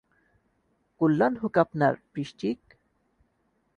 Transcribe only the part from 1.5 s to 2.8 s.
আপনার, বৃশ্চিক।